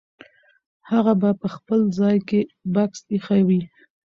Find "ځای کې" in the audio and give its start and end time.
1.99-2.39